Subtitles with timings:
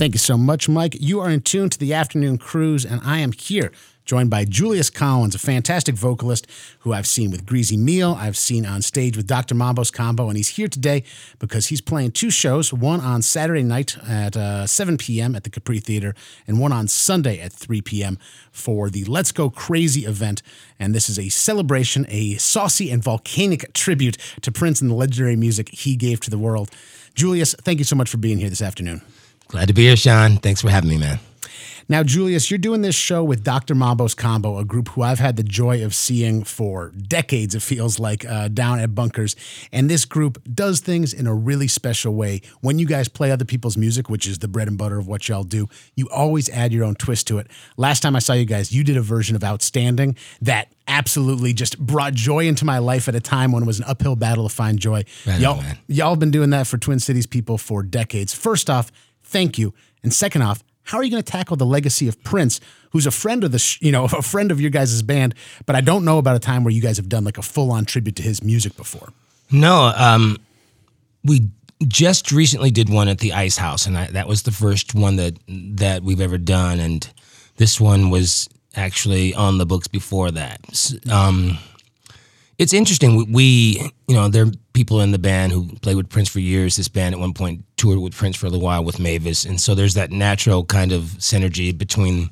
[0.00, 0.96] Thank you so much, Mike.
[0.98, 3.70] You are in tune to the afternoon cruise, and I am here
[4.06, 6.46] joined by Julius Collins, a fantastic vocalist
[6.78, 8.16] who I've seen with Greasy Meal.
[8.18, 9.54] I've seen on stage with Dr.
[9.54, 11.04] Mambo's Combo, and he's here today
[11.38, 15.36] because he's playing two shows one on Saturday night at uh, 7 p.m.
[15.36, 16.14] at the Capri Theater,
[16.46, 18.18] and one on Sunday at 3 p.m.
[18.50, 20.40] for the Let's Go Crazy event.
[20.78, 25.36] And this is a celebration, a saucy and volcanic tribute to Prince and the legendary
[25.36, 26.70] music he gave to the world.
[27.14, 29.02] Julius, thank you so much for being here this afternoon.
[29.50, 30.36] Glad to be here, Sean.
[30.36, 31.18] Thanks for having me, man.
[31.88, 33.74] Now, Julius, you're doing this show with Dr.
[33.74, 37.98] Mambo's Combo, a group who I've had the joy of seeing for decades, it feels
[37.98, 39.34] like, uh, down at Bunkers.
[39.72, 42.42] And this group does things in a really special way.
[42.60, 45.28] When you guys play other people's music, which is the bread and butter of what
[45.28, 47.48] y'all do, you always add your own twist to it.
[47.76, 51.76] Last time I saw you guys, you did a version of Outstanding that absolutely just
[51.76, 54.54] brought joy into my life at a time when it was an uphill battle to
[54.54, 55.04] find joy.
[55.26, 58.32] Right y'all, on, y'all have been doing that for Twin Cities people for decades.
[58.32, 58.92] First off,
[59.30, 59.72] thank you.
[60.02, 63.10] And second off, how are you going to tackle the legacy of Prince, who's a
[63.10, 65.34] friend of the, you know, a friend of your guys' band,
[65.66, 67.70] but I don't know about a time where you guys have done like a full
[67.70, 69.12] on tribute to his music before.
[69.52, 70.38] No, um,
[71.24, 71.48] we
[71.86, 75.16] just recently did one at the Ice House, and I, that was the first one
[75.16, 76.78] that that we've ever done.
[76.78, 77.08] And
[77.56, 80.60] this one was actually on the books before that.
[81.10, 81.58] Um,
[82.60, 83.32] it's interesting.
[83.32, 86.76] We, you know, there are people in the band who played with Prince for years.
[86.76, 89.58] This band at one point toured with Prince for a little while with Mavis, and
[89.58, 92.28] so there's that natural kind of synergy between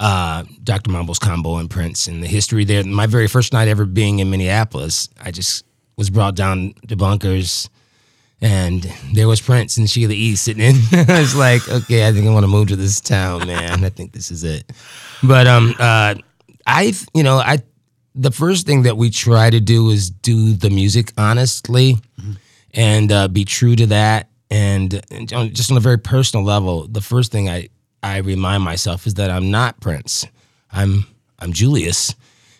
[0.00, 0.90] uh, Dr.
[0.90, 2.82] Mambo's combo and Prince and the history there.
[2.82, 5.64] My very first night ever being in Minneapolis, I just
[5.96, 7.70] was brought down to bunkers.
[8.40, 8.82] And
[9.14, 10.36] there was Prince and Sheila E.
[10.36, 10.76] sitting in.
[11.08, 13.84] I was like, okay, I think I want to move to this town, man.
[13.84, 14.70] I think this is it.
[15.24, 16.14] But um, uh,
[16.64, 17.58] I, you know, I
[18.18, 21.96] the first thing that we try to do is do the music honestly
[22.74, 24.28] and uh, be true to that.
[24.50, 27.68] And, and on- just on a very personal level, the first thing I,
[28.02, 30.26] I remind myself is that I'm not Prince.
[30.72, 31.06] I'm
[31.38, 32.14] I'm Julius.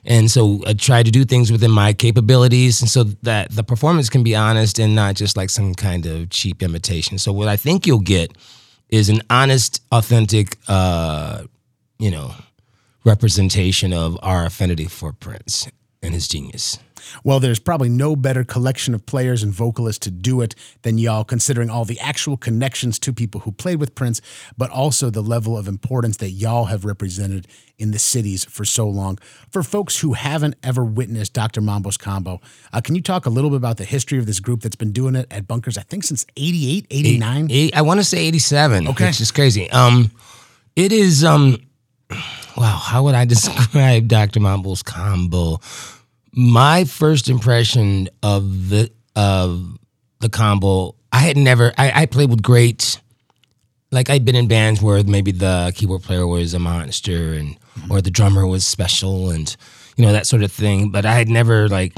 [0.05, 4.09] And so I try to do things within my capabilities and so that the performance
[4.09, 7.19] can be honest and not just like some kind of cheap imitation.
[7.19, 8.33] So what I think you'll get
[8.89, 11.43] is an honest, authentic uh,
[11.99, 12.33] you know,
[13.05, 15.69] representation of our affinity for Prince
[16.03, 16.79] and his genius.
[17.25, 21.25] Well, there's probably no better collection of players and vocalists to do it than y'all,
[21.25, 24.21] considering all the actual connections to people who played with Prince,
[24.57, 27.47] but also the level of importance that y'all have represented
[27.79, 29.19] in the cities for so long.
[29.51, 31.61] For folks who haven't ever witnessed Dr.
[31.61, 32.41] Mambo's Combo,
[32.73, 34.93] uh, can you talk a little bit about the history of this group that's been
[34.93, 37.49] doing it at Bunkers, I think since 88, 89?
[37.51, 38.89] Eight, I want to say 87.
[38.89, 39.07] Okay.
[39.07, 39.71] Which is crazy.
[39.71, 40.11] Um,
[40.77, 41.59] it is, um,
[42.59, 44.41] wow, how would I describe Dr.
[44.41, 45.61] Mambo's combo?
[46.33, 49.79] My first impression of the, of
[50.21, 53.01] the combo, I had never, I, I played with great,
[53.91, 57.93] like I'd been in bands where maybe the keyboard player was a monster and, mm-hmm.
[57.93, 59.57] or the drummer was special and,
[59.97, 60.91] you know, that sort of thing.
[60.91, 61.95] But I had never like,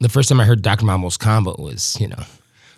[0.00, 0.84] the first time I heard Dr.
[0.84, 2.22] Mambo's combo was, you know,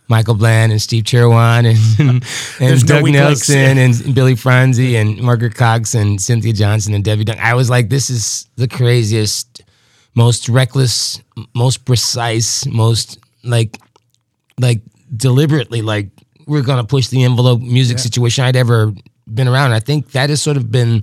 [0.08, 2.24] Michael Bland and Steve Cherwan and,
[2.60, 3.18] and, no Doug links.
[3.18, 7.38] Nelson and Billy Franze and Margaret Cox and Cynthia Johnson and Debbie Dunn.
[7.40, 9.62] I was like, this is the craziest,
[10.14, 11.20] most reckless,
[11.54, 13.78] most precise, most like,
[14.60, 14.80] like
[15.16, 16.08] deliberately like
[16.46, 18.92] we're gonna push the envelope music situation I'd ever
[19.32, 19.72] been around.
[19.72, 21.02] I think that has sort of been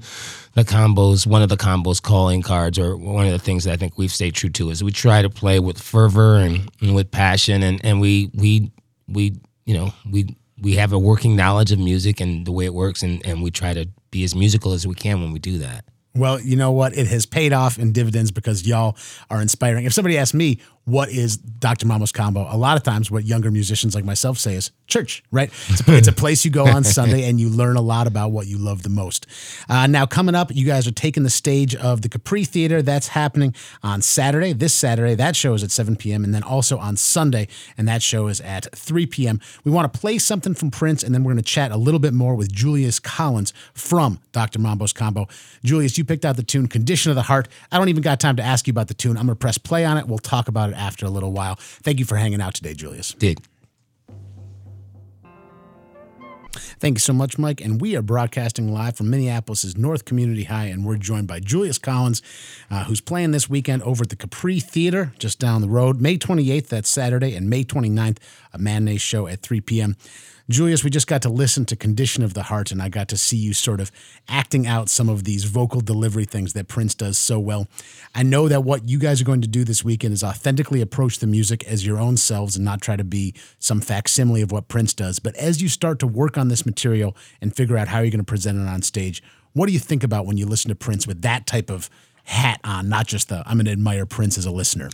[0.53, 3.77] the combos, one of the combos calling cards, or one of the things that I
[3.77, 7.11] think we've stayed true to is we try to play with fervor and, and with
[7.11, 8.71] passion, and and we we
[9.07, 12.73] we you know we we have a working knowledge of music and the way it
[12.73, 15.57] works, and and we try to be as musical as we can when we do
[15.59, 15.85] that.
[16.15, 16.95] Well, you know what?
[16.95, 18.95] It has paid off in dividends because y'all
[19.31, 19.85] are inspiring.
[19.85, 21.87] If somebody asked me, what is Dr.
[21.87, 22.45] Mambo's Combo?
[22.49, 25.49] A lot of times, what younger musicians like myself say is church, right?
[25.69, 28.31] It's a, it's a place you go on Sunday and you learn a lot about
[28.31, 29.25] what you love the most.
[29.69, 32.81] Uh, now, coming up, you guys are taking the stage of the Capri Theater.
[32.81, 35.15] That's happening on Saturday, this Saturday.
[35.15, 36.23] That show is at 7 p.m.
[36.23, 39.39] And then also on Sunday, and that show is at 3 p.m.
[39.63, 41.99] We want to play something from Prince, and then we're going to chat a little
[41.99, 44.59] bit more with Julius Collins from Dr.
[44.59, 45.29] Mambo's Combo.
[45.63, 47.47] Julius, you picked out the tune Condition of the Heart.
[47.71, 49.11] I don't even got time to ask you about the tune.
[49.11, 50.07] I'm going to press play on it.
[50.07, 51.55] We'll talk about it after a little while.
[51.59, 53.13] Thank you for hanging out today, Julius.
[53.13, 53.39] Dig.
[56.53, 57.61] Thank you so much, Mike.
[57.61, 61.77] And we are broadcasting live from Minneapolis' North Community High, and we're joined by Julius
[61.77, 62.21] Collins,
[62.69, 65.99] uh, who's playing this weekend over at the Capri Theater just down the road.
[65.99, 68.17] May 28th, that's Saturday, and May 29th,
[68.53, 69.95] a matinee show at 3 p.m.
[70.49, 73.17] Julius, we just got to listen to Condition of the Heart, and I got to
[73.17, 73.91] see you sort of
[74.27, 77.69] acting out some of these vocal delivery things that Prince does so well.
[78.13, 81.19] I know that what you guys are going to do this weekend is authentically approach
[81.19, 84.67] the music as your own selves and not try to be some facsimile of what
[84.67, 85.19] Prince does.
[85.19, 88.19] But as you start to work on this material and figure out how you're going
[88.19, 89.23] to present it on stage,
[89.53, 91.89] what do you think about when you listen to Prince with that type of
[92.23, 94.89] hat on, not just the I'm going to admire Prince as a listener?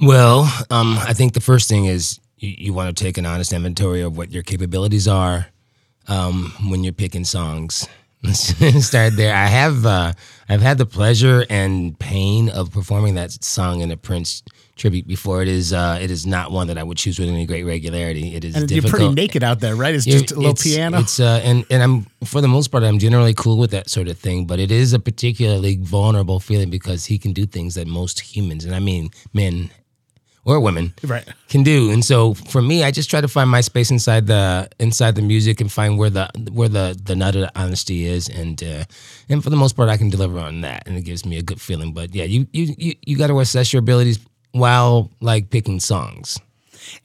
[0.00, 3.52] Well, um, I think the first thing is you, you want to take an honest
[3.52, 5.46] inventory of what your capabilities are
[6.08, 7.88] um, when you're picking songs.
[8.32, 9.34] Start there.
[9.34, 10.12] I have uh,
[10.48, 14.42] I've had the pleasure and pain of performing that song in a Prince
[14.82, 15.36] tribute before.
[15.46, 18.26] It is uh, it is not one that I would choose with any great regularity.
[18.38, 19.00] It is And difficult.
[19.00, 19.94] you're pretty naked out there, right?
[19.96, 20.98] It's just a little It's- piano.
[21.02, 21.94] It's uh, and and I'm
[22.32, 24.92] for the most part I'm generally cool with that sort of thing, but it is
[24.92, 29.04] a particularly vulnerable feeling because he can do things that most humans, and I mean
[29.32, 29.70] men
[30.44, 31.28] or women, Right.
[31.48, 31.92] can do.
[31.94, 35.22] And so for me, I just try to find my space inside the inside the
[35.22, 36.26] music and find where the
[36.58, 38.84] where the the nut of the honesty is, and uh,
[39.30, 41.42] and for the most part, I can deliver on that, and it gives me a
[41.50, 41.90] good feeling.
[41.98, 44.18] But yeah, you you you, you got to assess your abilities
[44.52, 46.38] while like picking songs.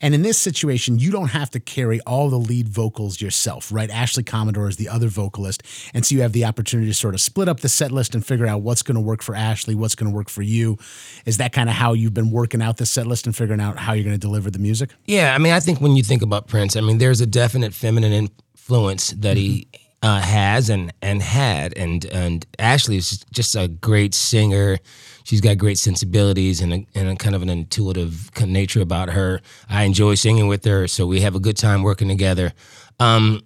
[0.00, 3.90] And in this situation, you don't have to carry all the lead vocals yourself, right?
[3.90, 5.62] Ashley Commodore is the other vocalist.
[5.94, 8.24] And so you have the opportunity to sort of split up the set list and
[8.24, 10.78] figure out what's going to work for Ashley, what's going to work for you.
[11.26, 13.78] Is that kind of how you've been working out the set list and figuring out
[13.78, 14.90] how you're going to deliver the music?
[15.06, 17.74] Yeah, I mean, I think when you think about Prince, I mean, there's a definite
[17.74, 19.87] feminine influence that he mm-hmm.
[20.00, 24.78] Uh, has and and had, and and Ashley is just a great singer.
[25.24, 29.40] She's got great sensibilities and a, and a kind of an intuitive nature about her.
[29.68, 32.52] I enjoy singing with her, so we have a good time working together.
[33.00, 33.42] Um,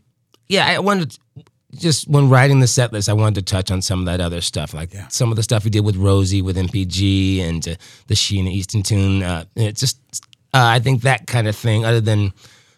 [0.49, 1.17] yeah, I wanted
[1.75, 4.41] just when writing the set list, I wanted to touch on some of that other
[4.41, 7.75] stuff, like some of the stuff we did with Rosie with NPG and uh,
[8.09, 9.23] the Sheena Easton tune.
[9.23, 9.99] Uh, it's just,
[10.53, 11.85] uh, I think that kind of thing.
[11.85, 12.33] Other than,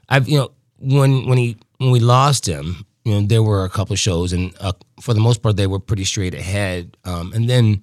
[0.08, 3.68] I've you know when when he when we lost him, you know there were a
[3.68, 6.96] couple of shows, and uh, for the most part they were pretty straight ahead.
[7.04, 7.82] Um, and then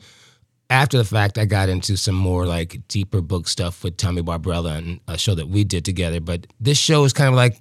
[0.70, 4.76] after the fact, I got into some more like deeper book stuff with Tommy Barbarella
[4.76, 6.22] and a show that we did together.
[6.22, 7.60] But this show is kind of like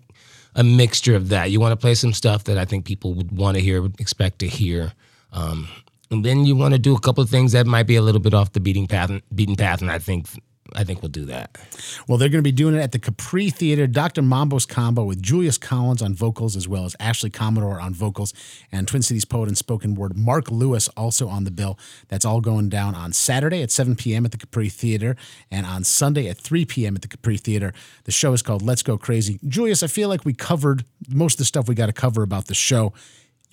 [0.54, 1.50] a mixture of that.
[1.50, 4.38] You want to play some stuff that I think people would want to hear, expect
[4.40, 4.92] to hear.
[5.32, 5.68] Um,
[6.10, 8.20] and then you want to do a couple of things that might be a little
[8.20, 10.26] bit off the beating path, beaten path, and I think
[10.74, 11.58] I think we'll do that.
[12.06, 13.86] Well, they're going to be doing it at the Capri Theater.
[13.86, 14.22] Dr.
[14.22, 18.32] Mambo's combo with Julius Collins on vocals, as well as Ashley Commodore on vocals,
[18.72, 21.78] and Twin Cities poet and spoken word Mark Lewis also on the bill.
[22.08, 24.24] That's all going down on Saturday at 7 p.m.
[24.24, 25.16] at the Capri Theater,
[25.50, 26.96] and on Sunday at 3 p.m.
[26.96, 27.72] at the Capri Theater.
[28.04, 29.38] The show is called Let's Go Crazy.
[29.46, 32.46] Julius, I feel like we covered most of the stuff we got to cover about
[32.46, 32.92] the show.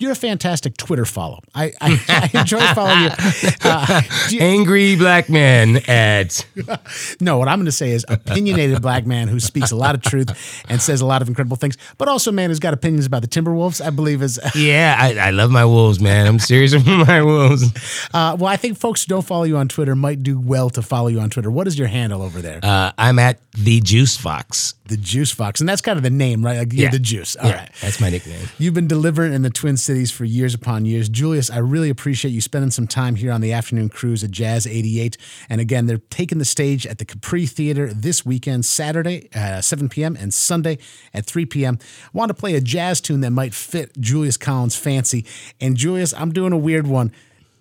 [0.00, 1.40] You're a fantastic Twitter follow.
[1.54, 2.00] I, I,
[2.32, 3.10] I enjoy following you.
[3.70, 4.00] Uh,
[4.30, 6.44] you- Angry black man ads.
[7.20, 10.02] no, what I'm going to say is opinionated black man who speaks a lot of
[10.02, 13.04] truth and says a lot of incredible things, but also a man who's got opinions
[13.06, 13.84] about the Timberwolves.
[13.84, 16.26] I believe is Yeah, I, I love my wolves, man.
[16.26, 17.64] I'm serious about my wolves.
[18.14, 18.46] uh, well.
[18.46, 21.18] I think folks who don't follow you on Twitter might do well to follow you
[21.20, 21.50] on Twitter.
[21.50, 22.60] What is your handle over there?
[22.62, 24.74] Uh, I'm at the Juice Fox.
[24.86, 26.58] the Juice Fox, and that's kind of the name, right?
[26.58, 26.90] Like you're Yeah.
[26.90, 27.36] the Juice.
[27.36, 27.54] All right.
[27.62, 28.48] yeah, that's my nickname.
[28.58, 31.08] You've been delivering in the Twin Cities for years upon years.
[31.08, 34.66] Julius, I really appreciate you spending some time here on the afternoon cruise at Jazz
[34.66, 35.16] 88.
[35.48, 39.88] And again, they're taking the stage at the Capri Theater this weekend, Saturday at 7
[39.88, 40.14] p.m.
[40.14, 40.76] and Sunday
[41.14, 41.78] at 3 p.m.
[41.80, 45.24] I want to play a jazz tune that might fit Julius Collins' fancy.
[45.58, 47.10] And Julius, I'm doing a weird one.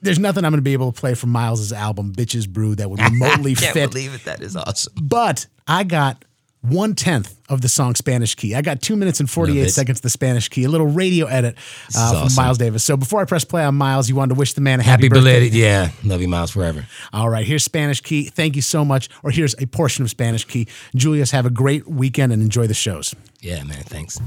[0.01, 2.89] There's nothing I'm going to be able to play from Miles's album, Bitches Brew, that
[2.89, 4.25] would remotely Can't fit believe it.
[4.25, 4.91] That is awesome.
[5.01, 6.25] but I got
[6.61, 8.55] one tenth of the song Spanish Key.
[8.55, 11.55] I got two minutes and 48 seconds of the Spanish Key, a little radio edit
[11.95, 12.43] uh, from awesome.
[12.43, 12.83] Miles Davis.
[12.83, 15.03] So before I press play on Miles, you wanted to wish the man a happy,
[15.03, 15.21] Happy birthday.
[15.21, 15.53] belated.
[15.53, 16.85] Yeah, love you, Miles, forever.
[17.13, 18.25] All right, here's Spanish Key.
[18.29, 19.07] Thank you so much.
[19.23, 20.67] Or here's a portion of Spanish Key.
[20.95, 23.13] Julius, have a great weekend and enjoy the shows.
[23.39, 23.83] Yeah, man.
[23.83, 24.19] Thanks.